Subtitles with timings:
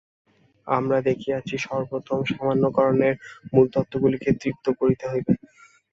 [0.67, 3.15] আমরা দেখিয়াছি, সর্বপ্রথমে সামান্যীকরণের
[3.51, 5.33] মূলতত্ত্বগুলিকে তৃপ্ত করিতে হইবে।